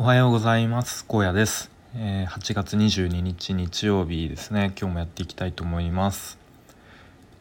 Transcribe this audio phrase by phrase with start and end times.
[0.00, 1.04] おはようございます。
[1.06, 4.72] 高野です、えー、8月22日日曜日ですね。
[4.80, 6.38] 今日もやっていきたいと思います。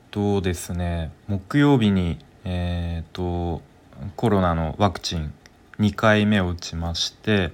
[0.10, 3.62] とですね木曜日にえーと、
[4.16, 5.34] コロナのワクチン
[5.80, 7.52] 2回目を打ちまして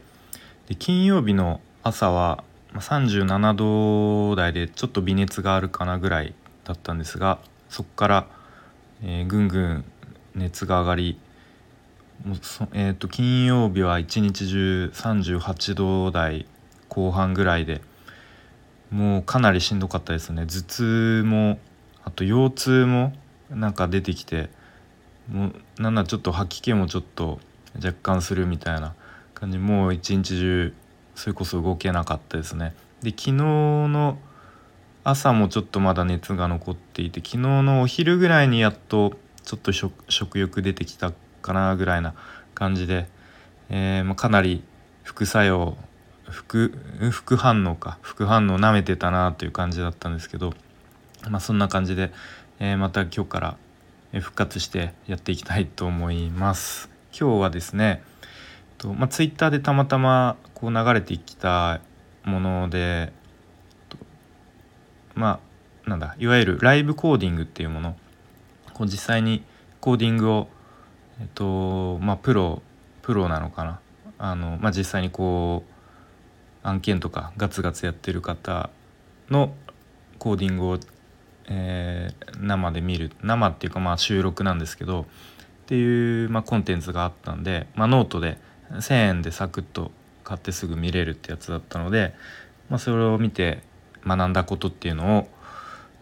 [0.70, 2.44] で金曜日の朝は
[2.74, 6.34] 37度台でちょっと微熱があるかなぐらい
[6.64, 8.28] だったんですがそこから、
[9.02, 9.86] えー、ぐんぐん
[10.36, 11.18] 熱が上がり
[12.26, 16.46] もうそ、えーと、金曜日は一日中38度台
[16.88, 17.82] 後半ぐらいで
[18.92, 20.46] もうかなりしんどかったですね。
[20.46, 21.60] 頭痛も
[22.04, 23.14] あと腰痛も
[23.50, 24.50] なんか出てきて
[25.30, 27.40] もうなんならちょっと吐き気もちょっと
[27.76, 28.94] 若干するみたいな
[29.34, 29.58] 感じ。
[29.58, 30.74] もう一日中
[31.16, 32.76] それこそ動けなかったですね。
[33.02, 34.18] で昨日の
[35.04, 41.12] 朝もちょっとまだ熱が残っていて昨日のお昼ぐらいにやっとちょっと食欲出てきた
[41.44, 42.16] かなぐらいな
[42.56, 43.08] 感じで、
[43.70, 44.64] えー、まあ、かなり
[45.04, 45.78] 副作用
[46.24, 46.74] 副
[47.12, 50.54] 副反応か副反応なめてたなという感じだったんですけど、
[51.30, 52.12] まあ、そんな感じで、
[52.60, 53.58] えー、また今日から
[54.14, 56.90] 復活してやっていきたいと思います。
[57.18, 58.02] 今日はですね
[58.80, 61.80] と、まあ、ツイッターでたまたまこう流れてきた
[62.24, 63.14] もので
[65.16, 65.40] ま
[65.86, 67.96] あなんだいわゆるライブコーディングっていうもの
[68.74, 69.44] こう実際に
[69.80, 70.48] コーディングを
[71.22, 72.62] えっとまあプロ
[73.02, 73.80] プロなのかな
[74.18, 78.70] あの、まあ、実際にこう案件とかガツガツやってる方
[79.30, 79.54] の
[80.18, 80.80] コーディングを、
[81.50, 85.06] えー、生で見る生っていうかまあ収録なんですけどっ
[85.66, 88.38] ていう、まあ、コンテンツがあったんで、まあ、ノートで
[88.72, 89.92] 1,000円でサクッと
[90.24, 92.14] 買ってすぐ見れるってやつだったので、
[92.70, 93.62] まあ、それを見て
[94.06, 95.28] 学んだことっていうのを、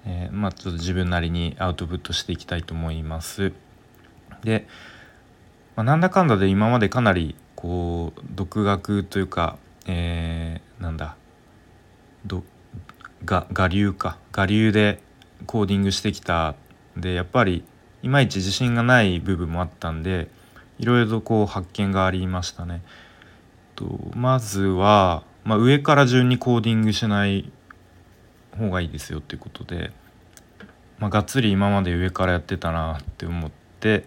[0.06, 3.54] えー、まあ、ちょっと自分なりにアウトプットしていきたいと思います。
[4.44, 4.68] で、
[5.76, 11.16] まあ、なんだかんだで今までかなりこう独学というか、えー、なんだ
[12.26, 12.44] ど
[13.26, 15.02] が我流か我流で
[15.46, 16.56] コーディングしてきた
[16.98, 17.64] でやっぱり
[18.04, 20.28] いまいち自信がない部分もあったんで
[20.80, 22.82] いろいろとこう発見がありましたね。
[23.76, 27.52] とまずは、まあ、上から順にコーディングしない
[28.58, 29.92] 方がいいですよっていうことで、
[30.98, 34.06] まあ、がっつり今まで上からやってたなって思って、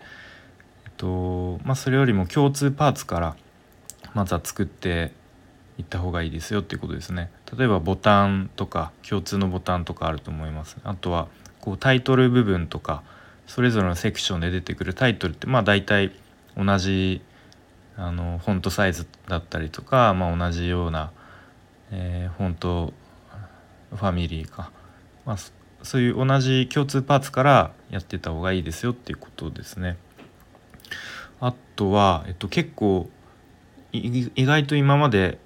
[1.04, 3.36] とまあ、それよりも共通パーツから
[4.14, 5.12] まずは作って
[5.76, 7.30] いった方がいいですよっていうことですね。
[7.56, 10.78] 例えばボタンとか共通のボタンとかあると思います。
[10.82, 11.28] あとは
[11.60, 13.02] こうタイトル部分とか
[13.46, 16.12] それぞれのセクションで出てくるタイトルってまあ大体
[16.56, 17.20] 同じ
[17.96, 21.12] あのフォントサイズだったりとか、まあ、同じような、
[21.90, 22.92] えー、フォント
[23.90, 24.70] ファミリーか、
[25.26, 25.36] まあ、
[25.82, 29.96] そういう同じ共通パーツからやってた方がいいですよっていうことですね。
[31.40, 33.08] あとは、えっと、結構
[33.92, 35.38] 意外と今まで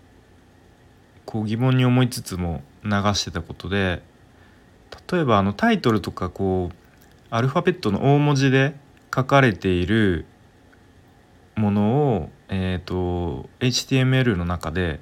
[1.24, 4.02] こう疑問に思いつつも流してたことで
[5.10, 6.76] 例えばあのタイトルとかこう
[7.30, 8.74] アルファベットの大文字で
[9.14, 10.24] 書かれている
[11.56, 15.00] ものを、えーと、HTML の中で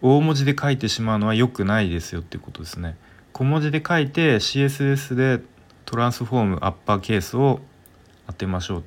[0.00, 2.96] 大文字で書いてしまうのは良くないですよっていうことですね。
[3.32, 5.42] 小文字で書いて CSS で
[5.84, 7.60] トランスフォームアッパーケースを
[8.26, 8.84] 当てましょう。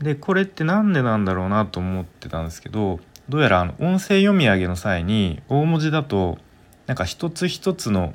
[0.00, 6.38] でこれって何でなんだろうなと思ってたんですけどどうやらあの音声読み上げの際に大文字だと
[6.86, 8.14] なんか一つ一つの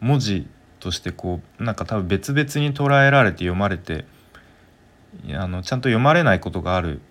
[0.00, 0.46] 文字
[0.80, 4.04] としてこうなんか多分別々に捉えられて読まれて
[5.34, 7.02] あのちゃんと読まれないことがあるっ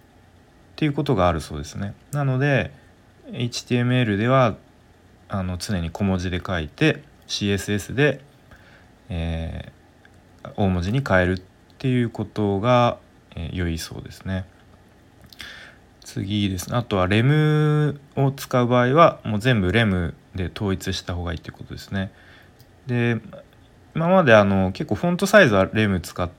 [0.75, 1.93] ていうことがあるそうですね。
[2.11, 2.71] なので
[3.31, 4.55] HTML では
[5.27, 8.21] あの常に小文字で書いて CSS で、
[9.09, 11.41] えー、大文字に変えるっ
[11.77, 12.97] ていうことが、
[13.35, 14.45] え、良いそうですね。
[16.09, 22.11] 次ですねあとはレムを使う場合はもう全部レムで統一した方がいいってことですね。
[22.87, 23.19] で
[23.95, 26.29] 今まであの結構フォントサイズはレム使っ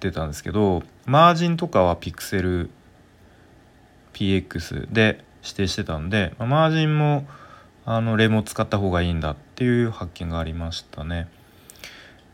[0.00, 2.70] てたんですけどマージンとかはピクセル
[4.14, 7.26] PX で指定してたんで、マージンも
[7.86, 11.28] あのレモ使った方がいいんだっていう発見がありましたね。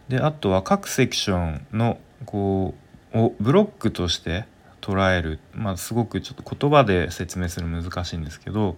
[0.09, 4.45] であとは各セクションのこうをブロックとして
[4.81, 8.77] 捉える、まあ、すごくちょっと言葉で説明する難しいんですけど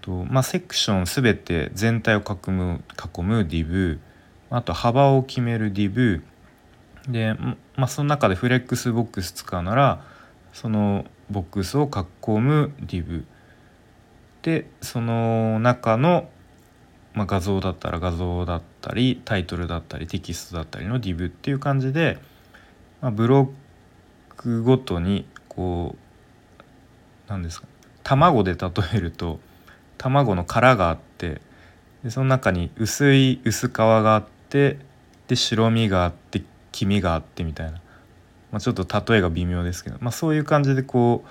[0.00, 3.98] と、まあ、セクション全て全体を囲む囲む div
[4.48, 6.22] あと幅を決める div
[7.08, 7.34] で、
[7.74, 10.02] まあ、その中でフレックスボックス使うなら
[10.52, 13.24] そのボックスを囲む div
[14.42, 16.30] でその中の、
[17.12, 22.18] まあ、画像だったら画像だったりタイトルだったりテキストだったりの div っていう感じで、
[23.00, 23.48] まあ、ブロッ
[24.36, 26.62] クごとにこう
[27.28, 27.66] 何ですか
[28.02, 29.40] 卵で例えると
[29.98, 31.40] 卵の殻があって
[32.04, 34.78] でその中に薄い薄皮があって
[35.28, 37.80] で白身があって黄身があってみたいな、
[38.52, 41.28] まあ、ちょっと例えが微妙ですけど、まあ、そういう感じでこう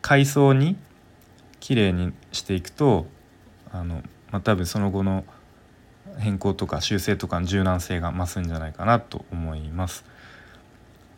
[0.00, 0.76] 海藻に
[1.60, 3.06] 綺麗にしていくと
[3.72, 3.96] あの、
[4.30, 5.24] まあ、多分その後の
[6.18, 10.04] 変更とか修正とかの柔軟性が増すんじゃないかなと思います。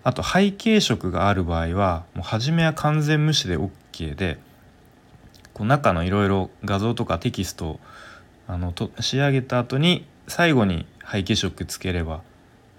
[0.04, 4.38] あと背景色がある場合はもう初めは完全無視で OK で
[5.52, 7.80] こう中のいろいろ画像とかテキストを
[8.46, 12.22] あのと仕上げた後に最後に背景色つければ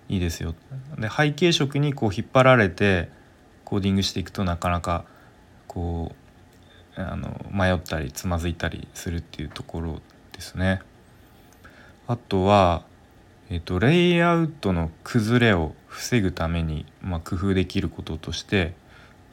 [0.07, 0.55] いいですよ。
[0.97, 3.09] で背景色にこう引っ張られて
[3.65, 5.05] コーディングしていくとなかなか
[5.67, 6.15] こ
[6.97, 10.01] うあの迷ったりつまずいたりするっていうところ
[10.31, 10.81] ですね。
[12.07, 12.83] あとは、
[13.51, 18.73] えーと、レイアウトの崩れを防ぐために、まあ、工夫できることとして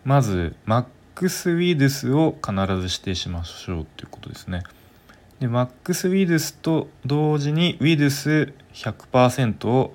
[0.04, 0.84] まずマッ
[1.14, 4.62] クスウィドスを必ず指定しましょうということですね。
[5.40, 9.94] でマックスウィドスと同時にウィドス100%を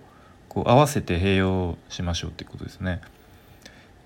[0.50, 3.02] こう合わせて併用しましょうということですね。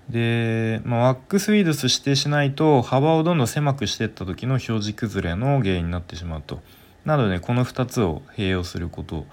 [0.08, 6.62] で、まあ、ワックスウィドス指定しないと幅をどんどん狭くしていった時の表示崩れの原因になってしまうと。
[7.04, 9.26] なのでこの2つを併用すること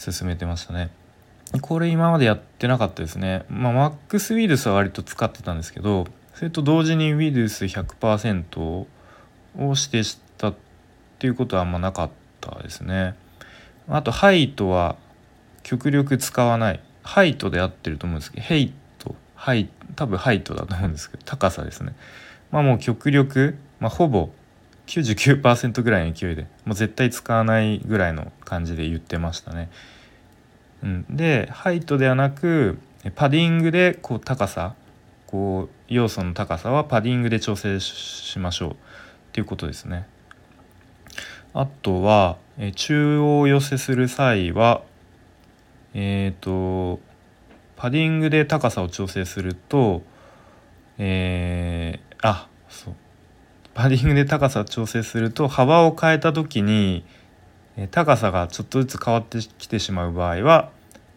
[0.00, 0.90] 進めてましたね。
[1.60, 3.44] これ今までやってなかったですね。
[3.50, 8.86] まあ、マックスウィドスは割と使ってたんですけど、それと同時にウィドス100%を
[9.58, 10.54] 指定したっ
[11.18, 12.10] ていうことはあんまなかっ
[12.40, 13.14] たですね。
[13.88, 14.96] あと、ハイトは
[15.62, 16.80] 極力使わない。
[17.02, 21.94] ハイトで合ってると思うんですけど、ヘイト、ハイ、多分ハイトだと思うんですけど、高さですね。
[22.50, 24.30] まあもう極力、まあ、ほぼ
[24.90, 29.70] 99%ぐらいの勢いでもう絶対使わないぐらいの感じで言ってましたね。
[30.82, 32.78] うん、でハイトではなく
[33.14, 34.74] パディングでこう高さ
[35.26, 38.74] こう要素の高さはパディングで調整しましょうっ
[39.32, 40.08] ていうことですね。
[41.54, 42.38] あとは
[42.74, 44.82] 中央寄せする際は
[45.94, 47.00] えっ、ー、と
[47.76, 50.02] パディングで高さを調整すると
[50.98, 52.94] えー、あそう
[53.74, 57.04] パディングで高さを調整すると幅を変えた時に
[57.90, 60.70] 高さがちょっとずつ変わってきてしまう場合は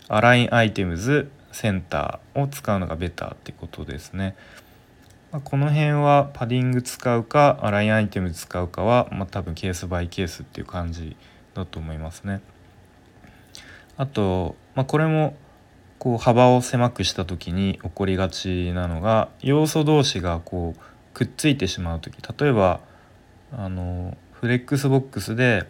[0.07, 4.35] アラインアイテムズセンターを使うのがベターってことですね。
[5.43, 11.17] この辺はパディング使うかアラインアイテム使うかは、まあ、多分ケースバイケースっていう感じ
[11.55, 12.41] だと思いますね。
[13.97, 15.35] あと、まあ、これも
[15.97, 20.81] こう幅を狭くした時に起こりがちなのが要素同士がこう
[21.13, 22.17] くっついてしまう時。
[22.37, 22.79] 例えば
[23.51, 25.67] あのフレックスボックスで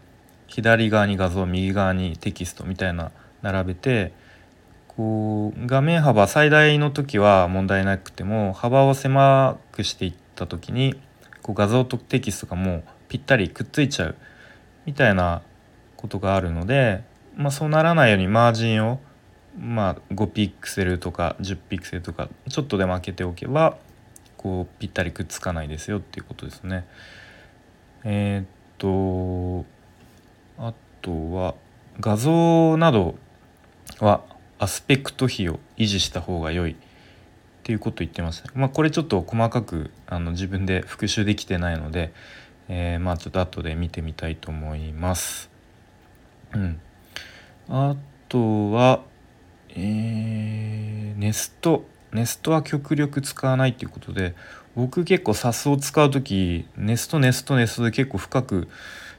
[0.48, 3.12] 左側に画像右側にテキストみたいな
[3.42, 4.14] 並べて
[4.88, 10.96] こう画面幅最大の時は問題なくても幅を狭くしていった時に
[11.42, 14.16] こう画像とテキストがもうぴったりくっついちゃう
[14.86, 15.42] みたいな
[15.98, 17.04] ことがあるので、
[17.36, 19.00] まあ、そうならないようにマージンを、
[19.58, 23.78] まあ、5ピクセルとか10ピクセルとかちょっとでも開けておけば
[24.44, 26.86] こうぴったりくっつかないですよっていうことですね。
[28.04, 28.48] えー、っ
[28.78, 29.66] と
[30.62, 31.56] あとは
[32.02, 33.16] 画像など
[34.00, 34.22] は
[34.60, 36.76] アスペクト比を維持した方が良いっ
[37.64, 38.52] ていうことを言ってました。
[38.54, 42.12] まあこれちょっと細かくあの自分で復習できてないので、
[42.68, 45.50] えー、まあちょっと後で見てみたいと思います。
[46.54, 46.82] うん。
[47.70, 47.96] あ
[48.28, 49.04] とは、
[49.70, 54.36] えー、ネストネストは極力使わないっていうことで
[54.76, 58.68] 僕結構 SAS を使う時ネストネストネストで結構深く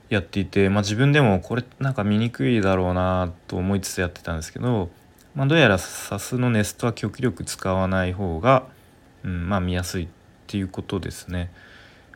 [0.08, 4.90] やっていて、まあ、自分でもこれなんか見にくいだろうなと思いつつやってたんですけど、
[5.34, 8.66] まあ、どうやら SAS のネストは極力使わない方が、
[9.24, 10.08] うん、まあ見やすいっ
[10.46, 11.50] ていうことですね。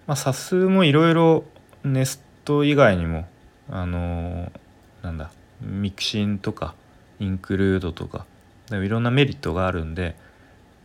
[0.06, 1.44] まあ、SAS もいろいろ
[1.84, 3.26] ネスト以外にも
[3.70, 4.50] あのー、
[5.02, 5.30] なんだ
[5.60, 6.74] ミクシンとか
[7.20, 8.26] インクルードとか
[8.70, 10.16] いろんなメリットがあるんで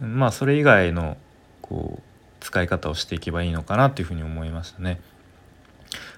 [0.04, 1.18] まあそれ以外の
[1.62, 2.02] こう
[2.42, 5.00] 使い方をしていけばいいのかなというふうに思いましたね。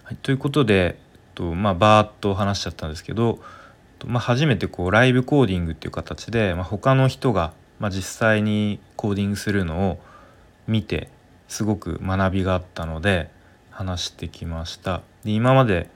[0.04, 0.96] はい、ということで、えっ
[1.36, 3.40] とまあ、バーッと話しちゃったんですけど、
[4.06, 10.00] まあ、初めてこうライブコーディングっていう形で、まあ、他の人が、まあ、実際にコーディングするのを
[10.68, 11.10] 見て
[11.48, 13.30] すごく学びがあったので
[13.70, 15.02] 話してきました。
[15.24, 15.90] で今まで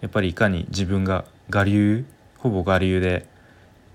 [0.00, 2.04] やっぱりいかに自分が我流
[2.38, 3.26] ほぼ我流で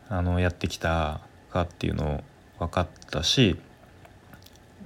[0.10, 1.22] あのやってきた
[1.52, 2.24] かっていうのを
[2.60, 3.60] 分かったし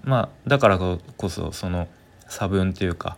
[0.04, 1.00] まあだからこ
[1.30, 1.88] そその
[2.28, 3.18] 差分っていうか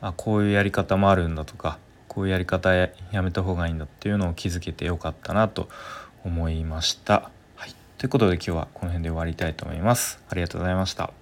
[0.00, 2.90] あこういうやり方もあるんだとかこういうやり方や
[3.22, 5.68] めた方がいいんだっていうのを気づけてよかったなと
[6.24, 7.30] 思いました。
[7.56, 10.20] はい、ということで今日はこの辺で終わりたいと思います。
[10.28, 11.17] ありがとうございました。